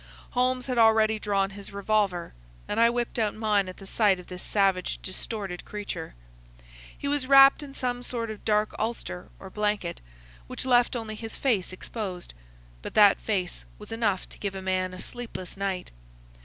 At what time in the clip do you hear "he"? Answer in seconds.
6.97-7.07